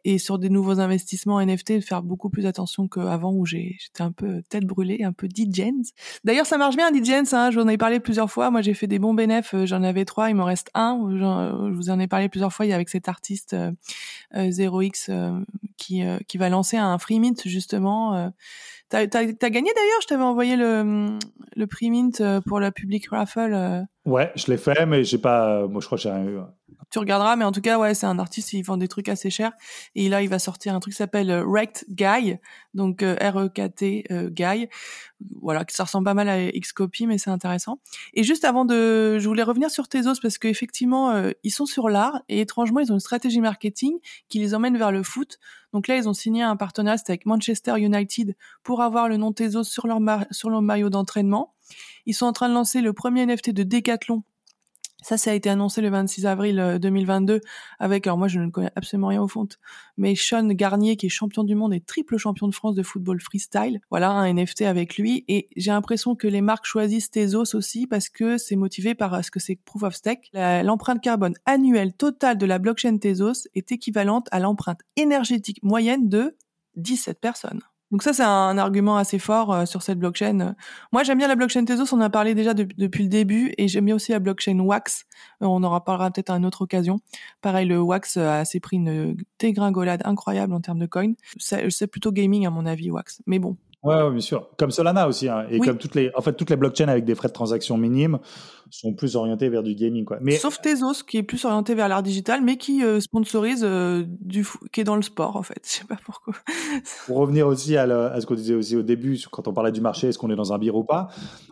[0.04, 4.12] et, sur des nouveaux investissements NFT, de faire beaucoup plus attention qu'avant où j'étais un
[4.12, 5.92] peu tête brûlée, un peu DJens.
[6.24, 8.50] D'ailleurs, ça marche bien DJens, hein, j'en ai parlé plusieurs fois.
[8.50, 10.98] Moi, j'ai fait des bons bénéfices, j'en avais trois, il m'en reste un.
[11.10, 12.66] Je vous en ai parlé plusieurs fois.
[12.66, 13.72] Il y a avec cet artiste euh,
[14.34, 15.44] 0x
[15.76, 18.32] qui qui va lancer un free mint justement.
[18.88, 20.00] T'as as, as, gagné d'ailleurs?
[20.02, 21.18] Je t'avais envoyé le
[21.56, 23.86] le prix mint pour la public raffle.
[24.06, 25.66] Ouais, je l'ai fait, mais j'ai pas.
[25.66, 26.38] Moi, je crois que j'ai rien eu
[26.94, 29.28] tu regarderas, mais en tout cas, ouais, c'est un artiste, il vend des trucs assez
[29.28, 29.50] chers.
[29.96, 32.36] Et là, il va sortir un truc qui s'appelle euh, Wrecked Guy,
[32.72, 34.68] donc euh, R-E-K-T euh, Guy.
[35.42, 37.80] Voilà, ça ressemble pas mal à Xcopy, mais c'est intéressant.
[38.12, 42.22] Et juste avant de, je voulais revenir sur Tezos parce qu'effectivement, ils sont sur l'art
[42.28, 45.40] et étrangement, ils ont une stratégie marketing qui les emmène vers le foot.
[45.72, 49.64] Donc là, ils ont signé un partenariat avec Manchester United pour avoir le nom Tezos
[49.64, 49.98] sur leur,
[50.30, 51.54] sur leur maillot d'entraînement.
[52.06, 54.22] Ils sont en train de lancer le premier NFT de Decathlon
[55.04, 57.40] ça, ça a été annoncé le 26 avril 2022 euh,
[57.78, 59.46] avec, alors moi je ne connais absolument rien au fond,
[59.98, 63.20] mais Sean Garnier qui est champion du monde et triple champion de France de football
[63.20, 63.80] freestyle.
[63.90, 65.24] Voilà, un NFT avec lui.
[65.28, 69.30] Et j'ai l'impression que les marques choisissent Tezos aussi parce que c'est motivé par ce
[69.30, 70.30] que c'est Proof of Stake.
[70.32, 76.36] L'empreinte carbone annuelle totale de la blockchain Tezos est équivalente à l'empreinte énergétique moyenne de
[76.76, 77.60] 17 personnes.
[77.90, 80.54] Donc ça, c'est un argument assez fort euh, sur cette blockchain.
[80.92, 83.68] Moi, j'aime bien la blockchain Tezos, on en a parlé déjà depuis le début, et
[83.68, 85.04] j'aime bien aussi la blockchain Wax.
[85.42, 86.98] Euh, on en reparlera peut-être à une autre occasion.
[87.40, 91.12] Pareil, le Wax a assez pris une dégringolade incroyable en termes de coin.
[91.38, 93.22] C'est plutôt gaming à mon avis, Wax.
[93.26, 94.48] Mais bon, Ouais, bien sûr.
[94.56, 95.44] Comme Solana aussi, hein.
[95.50, 98.18] et comme toutes les, en fait, toutes les blockchains avec des frais de transaction minimes
[98.70, 100.16] sont plus orientées vers du gaming, quoi.
[100.22, 104.04] Mais sauf Tezos qui est plus orienté vers l'art digital, mais qui euh, sponsorise euh,
[104.08, 105.60] du, qui est dans le sport, en fait.
[105.64, 106.34] Je sais pas pourquoi.
[107.06, 109.82] Pour revenir aussi à, à ce qu'on disait aussi au début, quand on parlait du
[109.82, 111.08] marché, est-ce qu'on est dans un bière ou pas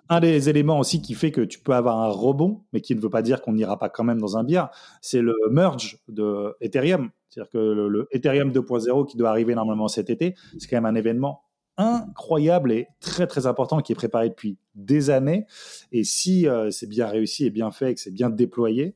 [0.08, 3.00] Un des éléments aussi qui fait que tu peux avoir un rebond, mais qui ne
[3.00, 4.70] veut pas dire qu'on n'ira pas quand même dans un bière,
[5.02, 7.10] c'est le merge de Ethereum.
[7.28, 10.86] C'est-à-dire que le, le Ethereum 2.0 qui doit arriver normalement cet été, c'est quand même
[10.86, 11.42] un événement
[11.76, 15.46] incroyable et très très important qui est préparé depuis des années.
[15.90, 18.94] Et si euh, c'est bien réussi et bien fait, que c'est bien déployé,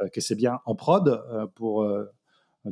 [0.00, 1.86] euh, que c'est bien en prod euh, pour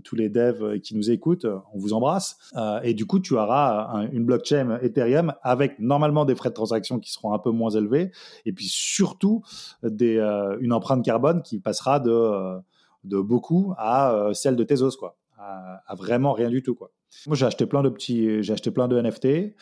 [0.03, 2.37] tous les devs qui nous écoutent, on vous embrasse.
[2.83, 7.13] et du coup, tu auras une blockchain Ethereum avec normalement des frais de transaction qui
[7.13, 8.11] seront un peu moins élevés
[8.45, 9.45] et puis surtout
[9.85, 12.59] une empreinte carbone qui passera de,
[13.05, 16.91] de beaucoup à celle de Tezos, quoi, à vraiment rien du tout, quoi.
[17.27, 19.55] Moi, j'ai acheté plein de petits, j'ai acheté plein de NFT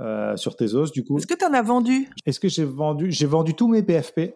[0.00, 1.18] euh, sur Tezos, du coup.
[1.18, 2.08] Est-ce que tu en as vendu?
[2.26, 4.34] Est-ce que j'ai vendu J'ai vendu tous mes PFP.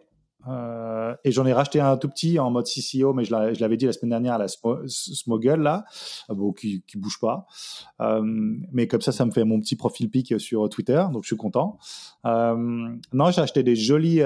[0.48, 3.86] Euh, et j'en ai racheté un tout petit en mode CCO, mais je l'avais dit
[3.86, 5.84] la semaine dernière, la Smoggle, là,
[6.30, 7.46] euh, bon, qui, qui bouge pas.
[8.00, 8.20] Euh,
[8.72, 11.36] mais comme ça, ça me fait mon petit profil pic sur Twitter, donc je suis
[11.36, 11.78] content.
[12.26, 12.56] Euh,
[13.12, 14.20] non, j'ai acheté des jolis,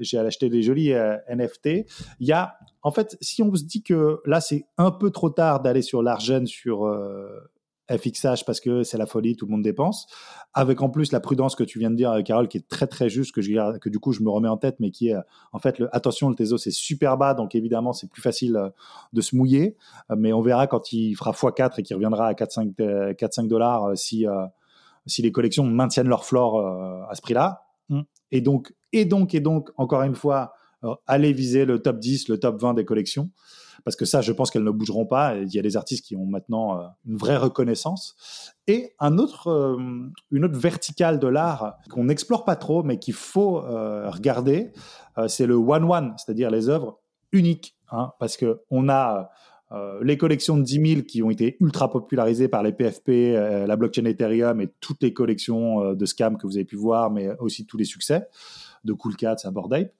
[0.00, 0.92] j'ai acheté des jolis
[1.28, 1.86] NFT.
[2.18, 5.30] Il y a, en fait, si on se dit que là, c'est un peu trop
[5.30, 6.84] tard d'aller sur l'argent sur
[7.90, 10.06] FXH parce que c'est la folie, tout le monde dépense.
[10.54, 13.08] Avec en plus la prudence que tu viens de dire, Carole, qui est très très
[13.08, 15.16] juste, que, je, que du coup je me remets en tête, mais qui est
[15.52, 18.68] en fait, le, attention, le Teso c'est super bas, donc évidemment c'est plus facile euh,
[19.12, 19.76] de se mouiller,
[20.10, 23.94] euh, mais on verra quand il fera x4 et qu'il reviendra à 4-5 dollars euh,
[23.94, 24.26] si,
[25.06, 26.60] si les collections maintiennent leur flore
[27.08, 27.64] à ce prix-là.
[27.88, 28.00] Mm.
[28.32, 30.52] Et donc, et donc, et donc, encore une fois,
[31.06, 33.30] allez viser le top 10, le top 20 des collections
[33.84, 35.36] parce que ça, je pense qu'elles ne bougeront pas.
[35.36, 38.14] Il y a des artistes qui ont maintenant euh, une vraie reconnaissance.
[38.66, 39.76] Et un autre, euh,
[40.30, 44.72] une autre verticale de l'art qu'on n'explore pas trop, mais qu'il faut euh, regarder,
[45.26, 47.00] c'est le one-one, c'est-à-dire les œuvres
[47.32, 47.76] uniques.
[47.92, 49.30] Hein, parce que on a
[50.02, 54.04] les collections de 10 000 qui ont été ultra popularisées par les PFP, la blockchain
[54.04, 57.76] Ethereum et toutes les collections de scam que vous avez pu voir, mais aussi tous
[57.76, 58.26] les succès
[58.82, 59.92] de Cool Cats à Bored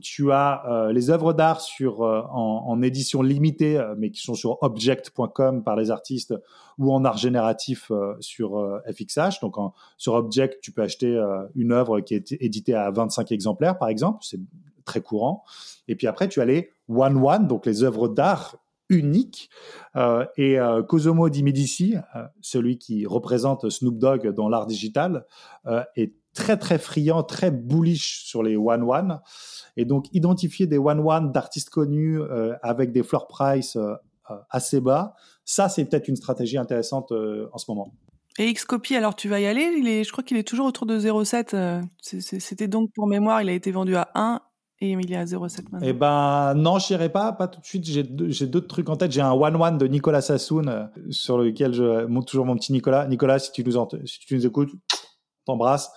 [0.00, 4.34] tu as euh, les œuvres d'art sur euh, en, édition limitée, euh, mais qui sont
[4.34, 6.34] sur object.com par les artistes
[6.78, 9.40] ou en art génératif sur FXH.
[9.42, 9.56] Donc
[9.98, 11.22] sur Object, tu peux acheter
[11.54, 14.20] une œuvre qui est éditée à 25 exemplaires, par exemple.
[14.22, 14.40] C'est
[14.86, 15.44] très courant.
[15.86, 18.56] Et puis après, tu as les one one, donc les œuvres d'art
[18.88, 19.50] uniques.
[20.38, 20.56] et
[20.88, 21.94] Cosimo Di Medici,
[22.40, 25.26] celui qui représente Snoop Dogg dans l'art digital,
[25.94, 29.20] est très très friand, très bullish sur les one one.
[29.76, 33.94] Et donc, identifier des one-one d'artistes connus euh, avec des floor price euh,
[34.30, 35.14] euh, assez bas,
[35.44, 37.92] ça, c'est peut-être une stratégie intéressante en ce moment.
[38.38, 39.74] Et Xcopy, alors tu vas y aller?
[39.76, 41.82] Il est, Je crois qu'il est toujours autour de 0,7.
[42.00, 44.40] C'était donc pour mémoire, il a été vendu à 1
[44.80, 45.80] et il est à 0,7 maintenant.
[45.82, 47.84] Eh ben non, je n'irai pas, pas tout de suite.
[47.84, 49.12] J'ai d'autres trucs en tête.
[49.12, 53.06] J'ai un one-one de Nicolas Sassoon sur lequel je monte toujours mon petit Nicolas.
[53.06, 53.72] Nicolas, si tu nous,
[54.06, 54.70] si tu nous écoutes,
[55.44, 55.90] t'embrasse,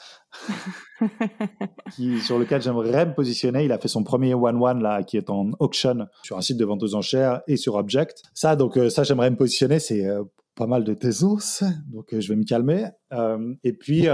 [2.21, 3.65] sur lequel j'aimerais me positionner.
[3.65, 6.65] Il a fait son premier one-one là, qui est en auction sur un site de
[6.65, 8.23] vente aux enchères et sur Object.
[8.33, 9.79] Ça, donc ça, j'aimerais me positionner.
[9.79, 10.07] C'est
[10.55, 12.87] pas mal de Tezos, donc je vais me calmer.
[13.63, 14.07] et puis,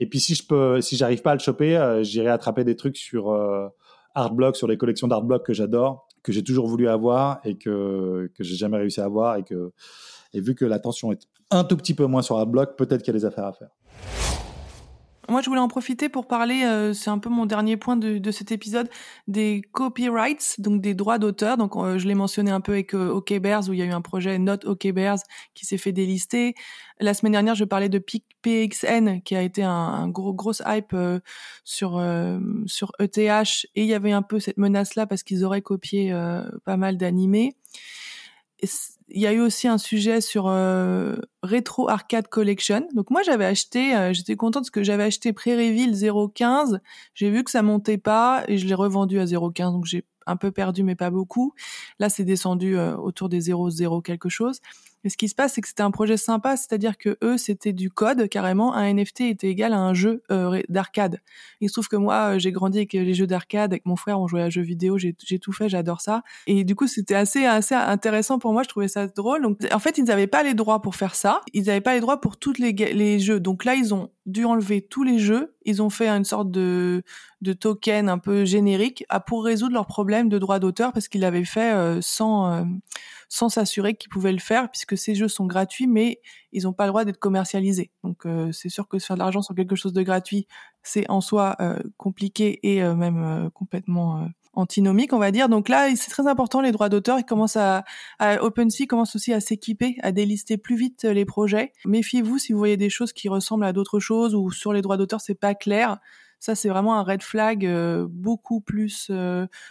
[0.00, 2.96] et puis si je peux, si j'arrive pas à le choper, j'irai attraper des trucs
[2.96, 3.32] sur
[4.14, 8.44] Artblock, sur les collections d'Artblock que j'adore, que j'ai toujours voulu avoir et que que
[8.44, 9.72] j'ai jamais réussi à avoir et que
[10.34, 13.16] et vu que l'attention est un tout petit peu moins sur Artblock, peut-être qu'il y
[13.16, 13.70] a des affaires à faire.
[15.28, 18.16] Moi, je voulais en profiter pour parler, euh, c'est un peu mon dernier point de,
[18.16, 18.88] de, cet épisode,
[19.26, 21.58] des copyrights, donc des droits d'auteur.
[21.58, 23.84] Donc, euh, je l'ai mentionné un peu avec euh, OK Bears, où il y a
[23.84, 25.18] eu un projet Not OK Bears
[25.52, 26.54] qui s'est fait délister.
[26.98, 30.94] La semaine dernière, je parlais de PXN, qui a été un, un gros grosse hype
[30.94, 31.20] euh,
[31.62, 32.02] sur
[32.64, 36.10] sur ETH, et il y avait un peu cette menace-là parce qu'ils auraient copié
[36.64, 37.54] pas mal d'animés
[39.10, 42.86] il y a eu aussi un sujet sur euh, Retro Arcade Collection.
[42.94, 46.80] Donc moi j'avais acheté, euh, j'étais contente parce que j'avais acheté Prairie-Ville 0.15.
[47.14, 49.72] J'ai vu que ça montait pas et je l'ai revendu à 0.15.
[49.72, 51.54] Donc j'ai un peu perdu mais pas beaucoup.
[51.98, 54.60] Là c'est descendu euh, autour des 0.0 quelque chose.
[55.04, 57.72] Et ce qui se passe, c'est que c'était un projet sympa, c'est-à-dire que eux, c'était
[57.72, 58.74] du code carrément.
[58.74, 61.20] Un NFT était égal à un jeu euh, d'arcade.
[61.60, 64.20] Il se trouve que moi, euh, j'ai grandi avec les jeux d'arcade, avec mon frère,
[64.20, 66.22] on jouait à jeux vidéo, j'ai tout fait, j'adore ça.
[66.46, 68.62] Et du coup, c'était assez assez intéressant pour moi.
[68.62, 69.42] Je trouvais ça drôle.
[69.42, 71.40] Donc, en fait, ils n'avaient pas les droits pour faire ça.
[71.52, 73.40] Ils n'avaient pas les droits pour tous les, les jeux.
[73.40, 75.54] Donc là, ils ont dû enlever tous les jeux.
[75.64, 77.02] Ils ont fait une sorte de,
[77.40, 81.20] de token un peu générique à, pour résoudre leurs problèmes de droits d'auteur parce qu'ils
[81.20, 82.66] l'avaient fait euh, sans
[83.28, 86.20] sans s'assurer qu'ils pouvaient le faire, puisque ces jeux sont gratuits, mais
[86.52, 87.90] ils n'ont pas le droit d'être commercialisés.
[88.02, 90.46] Donc euh, c'est sûr que se faire de l'argent sur quelque chose de gratuit,
[90.82, 95.48] c'est en soi euh, compliqué et euh, même complètement antinomique, on va dire.
[95.48, 97.18] Donc là, c'est très important les droits d'auteur.
[97.18, 97.84] Ils commencent à,
[98.18, 101.72] à OpenSea commence aussi à s'équiper, à délister plus vite les projets.
[101.84, 104.96] Méfiez-vous si vous voyez des choses qui ressemblent à d'autres choses ou sur les droits
[104.96, 105.98] d'auteur c'est pas clair.
[106.40, 107.68] Ça, c'est vraiment un red flag
[108.08, 109.10] beaucoup plus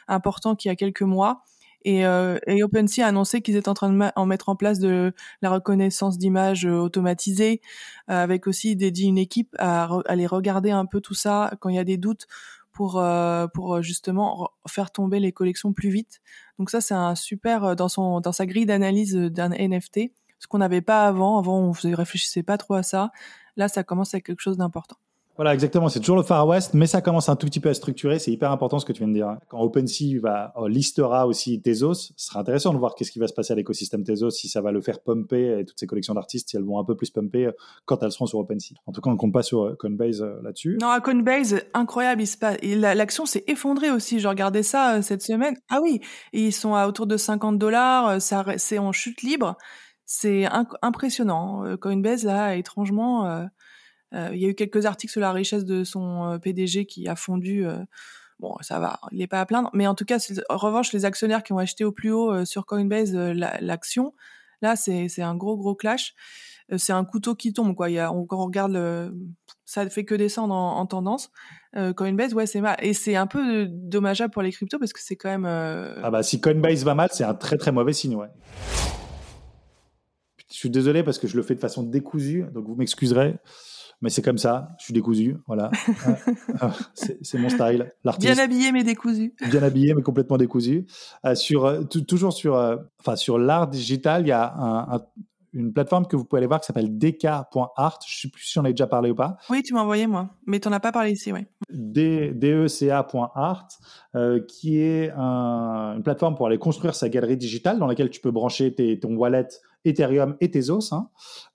[0.08, 1.44] important qu'il y a quelques mois.
[1.84, 4.80] Et, euh, et OpenSea a annoncé qu'ils étaient en train de en mettre en place
[4.80, 7.62] de la reconnaissance d'images euh, automatisée,
[8.10, 11.76] euh, avec aussi dédié une équipe à aller regarder un peu tout ça quand il
[11.76, 12.28] y a des doutes
[12.74, 16.22] pour euh, pour justement faire tomber les collections plus vite.
[16.60, 20.60] Donc ça c'est un super dans son dans sa grille d'analyse d'un NFT, ce qu'on
[20.60, 21.38] n'avait pas avant.
[21.40, 23.12] Avant on ne réfléchissait pas trop à ça.
[23.56, 24.98] Là ça commence à être quelque chose d'important.
[25.38, 25.88] Voilà, exactement.
[25.88, 28.18] C'est toujours le Far West, mais ça commence un tout petit peu à structurer.
[28.18, 29.38] C'est hyper important ce que tu viens de dire.
[29.50, 33.28] Quand OpenSea va, euh, listera aussi Tezos, ce sera intéressant de voir qu'est-ce qui va
[33.28, 36.16] se passer à l'écosystème Tezos, si ça va le faire pumper et toutes ces collections
[36.16, 37.52] d'artistes, si elles vont un peu plus pumper euh,
[37.86, 38.74] quand elles seront sur OpenSea.
[38.88, 40.80] En tout cas, on compte pas sur euh, Coinbase là-dessus.
[40.82, 42.24] Non, à Coinbase, incroyable.
[42.64, 44.20] L'action s'est effondrée aussi.
[44.20, 45.56] Je regardais ça cette semaine.
[45.70, 46.02] Ah oui,
[46.34, 48.20] ils sont à autour de 50 dollars.
[48.20, 49.56] C'est en chute libre.
[50.06, 50.48] C'est
[50.82, 51.78] impressionnant.
[51.80, 53.48] Coinbase, là, étrangement,
[54.14, 57.16] il y a eu quelques articles sur la richesse de son euh, PDG qui a
[57.16, 57.66] fondu.
[57.66, 57.78] Euh,
[58.40, 59.70] bon, ça va, il n'est pas à plaindre.
[59.74, 60.18] Mais en tout cas,
[60.50, 64.14] en revanche, les actionnaires qui ont acheté au plus haut sur Coinbase l'action,
[64.62, 66.14] là, c'est un gros, gros clash.
[66.78, 67.88] c'est un couteau qui tombe, quoi.
[68.12, 69.12] On, regarde
[69.66, 71.32] ça ne fait que descendre en, tendance.
[71.96, 72.78] Coinbase, ouais, c'est mal.
[72.82, 75.46] Et c'est un peu dommageable pour les cryptos parce que c'est quand même.
[75.46, 78.18] Ah bah, si Coinbase va mal, c'est un très, très mauvais signe.
[80.50, 83.36] Je suis désolé parce que je le fais de façon décousue, donc vous m'excuserez
[84.02, 84.70] mais c'est comme ça.
[84.80, 85.72] Je suis décousu, voilà.
[86.60, 88.34] Ah, c'est mon style, l'artiste.
[88.34, 89.34] Bien habillé mais décousu.
[89.50, 90.86] Bien habillé mais complètement décousu.
[91.26, 95.00] Euh, sur euh, toujours sur, euh, enfin sur l'art digital, il y a un,
[95.54, 98.00] une plateforme que vous pouvez aller voir qui s'appelle dk.art.
[98.06, 99.38] Je ne sais plus si j'en ai déjà parlé ou pas.
[99.50, 101.46] Oui, tu m'as envoyé moi, mais tu n'en as pas parlé ici, oui.
[101.70, 103.68] deca.art,
[104.16, 108.22] euh, qui est un, une plateforme pour aller construire sa galerie digitale dans laquelle tu
[108.22, 109.48] peux brancher tes, ton wallet
[109.86, 111.10] Ethereum et Tezos hein,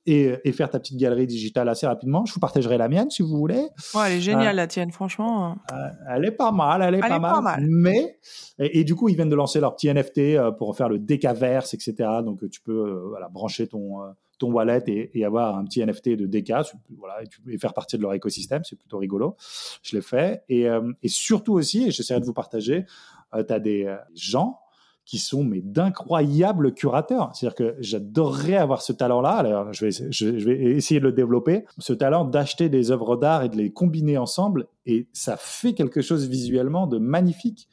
[0.06, 2.24] et, et, faire ta petite galerie digitale assez rapidement.
[2.24, 3.68] Je vous partagerai la mienne si vous voulez.
[3.94, 5.56] Ouais, elle est géniale euh, la tienne, franchement.
[5.72, 5.74] Euh,
[6.10, 8.18] elle est pas mal, elle est, pas, mal, Mais
[8.58, 11.74] et, du coup, ils viennent de lancer leur petit NFT euh, pour faire le Decaverse,
[11.74, 11.94] etc.
[12.24, 13.98] Donc tu peux voilà, brancher ton
[14.38, 16.52] ton wallet et, et, avoir un petit NFT de DK,
[16.98, 19.36] voilà, et, tu, et, faire partie de leur écosystème, c'est plutôt rigolo.
[19.82, 20.42] Je l'ai fait.
[20.48, 20.66] Et,
[21.02, 22.84] et surtout aussi, et j'essaierai de vous partager,
[23.32, 24.61] tu as des gens
[25.04, 27.30] qui sont mais d'incroyables curateurs.
[27.34, 29.30] C'est-à-dire que j'adorerais avoir ce talent-là.
[29.30, 31.64] Alors, je vais, je, vais essayer de le développer.
[31.78, 34.68] Ce talent d'acheter des œuvres d'art et de les combiner ensemble.
[34.86, 37.68] Et ça fait quelque chose visuellement de magnifique.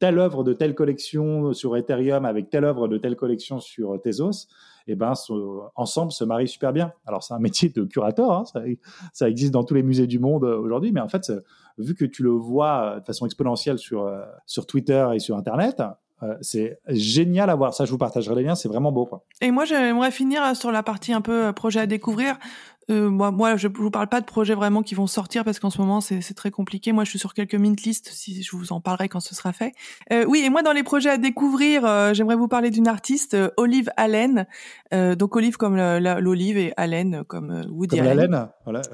[0.00, 4.48] Telle œuvre de telle collection sur Ethereum avec telle œuvre de telle collection sur Tezos,
[4.88, 5.12] eh ben,
[5.76, 6.92] ensemble se marient super bien.
[7.06, 8.32] Alors, c'est un métier de curateur.
[8.32, 8.62] Hein, ça,
[9.12, 10.90] ça, existe dans tous les musées du monde aujourd'hui.
[10.90, 11.30] Mais en fait,
[11.78, 15.80] vu que tu le vois de façon exponentielle sur, euh, sur Twitter et sur Internet,
[16.22, 17.74] euh, c'est génial à voir.
[17.74, 18.54] Ça, je vous partagerai les liens.
[18.54, 19.08] C'est vraiment beau.
[19.40, 22.36] Et moi, j'aimerais finir sur la partie un peu euh, projet à découvrir.
[22.90, 25.70] Euh, moi, moi, je vous parle pas de projets vraiment qui vont sortir parce qu'en
[25.70, 26.92] ce moment c'est très compliqué.
[26.92, 28.10] Moi, je suis sur quelques mint lists.
[28.12, 29.72] Si je vous en parlerai quand ce sera fait.
[30.12, 33.34] Euh, oui, et moi dans les projets à découvrir, euh, j'aimerais vous parler d'une artiste,
[33.34, 34.46] euh, Olive Allen.
[34.92, 38.48] Euh, donc Olive comme l'olive et Allen comme Woody comme Allen.
[38.64, 38.82] voilà.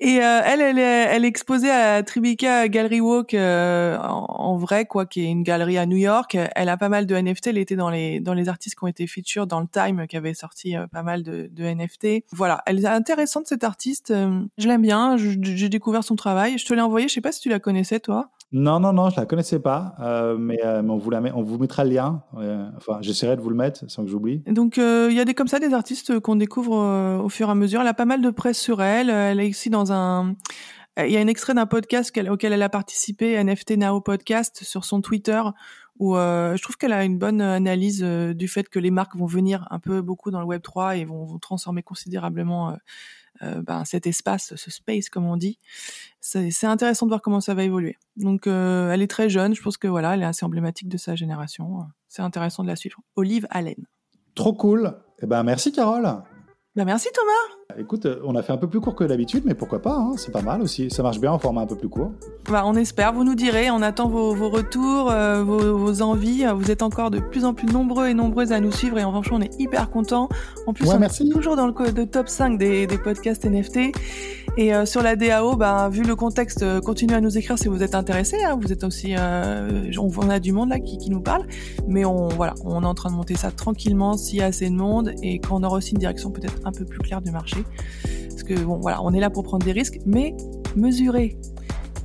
[0.00, 5.06] Et elle, elle est, elle est exposée à Tribeca Gallery Walk en, en, vrai, quoi,
[5.06, 6.36] qui est une galerie à New York.
[6.54, 7.48] Elle a pas mal de NFT.
[7.48, 10.16] Elle était dans les dans les artistes qui ont été featured dans le Time, qui
[10.16, 12.24] avait sorti pas mal de, de, NFT.
[12.32, 14.10] Voilà, elle est intéressante cette artiste.
[14.10, 15.16] Euh, je l'aime bien.
[15.16, 16.58] J'ai découvert son travail.
[16.58, 17.08] Je te l'ai envoyé.
[17.08, 18.30] Je sais pas si tu la connaissais toi.
[18.52, 21.42] Non, non, non, je la connaissais pas, euh, mais, euh, on, vous la met, on
[21.42, 22.22] vous mettra le lien.
[22.76, 24.44] enfin, j'essaierai de vous le mettre sans que j'oublie.
[24.46, 27.54] Donc, il y a des comme ça des artistes qu'on découvre au fur et à
[27.54, 27.80] mesure.
[27.80, 29.10] Elle a pas mal de presse sur elle.
[29.10, 30.34] Elle est ici dans un.
[30.98, 34.86] Il y a un extrait d'un podcast auquel elle a participé, NFT Now Podcast, sur
[34.86, 35.42] son Twitter,
[35.98, 39.16] où euh, je trouve qu'elle a une bonne analyse euh, du fait que les marques
[39.16, 42.76] vont venir un peu beaucoup dans le Web 3 et vont, transformer considérablement
[43.42, 45.58] euh, ben, cet espace, ce space comme on dit.
[46.20, 47.96] C'est intéressant de voir comment ça va évoluer.
[48.16, 51.14] Donc elle est très jeune, je pense que voilà, elle est assez emblématique de sa
[51.14, 51.86] génération.
[52.08, 53.00] C'est intéressant de la suivre.
[53.14, 53.86] Olive Allen.
[54.34, 54.94] Trop cool.
[55.22, 56.22] Eh ben merci Carole.
[56.76, 57.80] Ben merci Thomas.
[57.80, 60.12] Écoute, euh, on a fait un peu plus court que d'habitude, mais pourquoi pas hein,
[60.18, 60.90] C'est pas mal aussi.
[60.90, 62.12] Ça marche bien en format un peu plus court.
[62.50, 63.14] Bah, on espère.
[63.14, 63.70] Vous nous direz.
[63.70, 66.44] On attend vos, vos retours, euh, vos, vos, envies.
[66.54, 69.10] Vous êtes encore de plus en plus nombreux et nombreuses à nous suivre et en
[69.10, 70.28] franchement, on est hyper contents.
[70.66, 73.96] En plus, on est toujours dans le top 5 des, des podcasts NFT.
[74.58, 77.68] Et euh, sur la DAO, ben, vu le contexte, euh, continuez à nous écrire si
[77.68, 78.42] vous êtes intéressés.
[78.42, 78.58] Hein.
[78.58, 81.46] Vous êtes aussi, euh, on, a du monde là qui, nous parle,
[81.86, 84.70] mais on voilà, on est en train de monter ça tranquillement s'il y a assez
[84.70, 87.30] de monde et quand on aura aussi une direction peut-être un peu plus claire du
[87.30, 87.58] marché.
[88.30, 90.34] Parce que bon, voilà, on est là pour prendre des risques, mais
[90.74, 91.36] mesurer.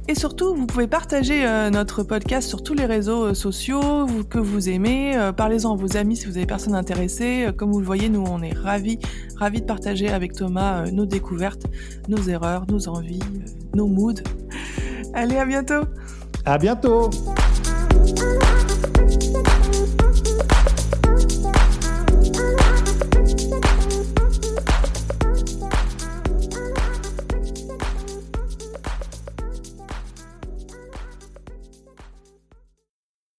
[0.07, 4.39] Et surtout, vous pouvez partager euh, notre podcast sur tous les réseaux euh, sociaux que
[4.39, 5.15] vous aimez.
[5.15, 7.49] Euh, parlez-en à vos amis si vous avez personne intéressée.
[7.55, 8.99] comme vous le voyez, nous, on est ravis,
[9.37, 11.65] ravis de partager avec Thomas nos découvertes,
[12.07, 13.21] nos erreurs, nos envies,
[13.75, 14.23] nos moods.
[15.13, 15.83] Allez, à bientôt.
[16.45, 17.09] À bientôt.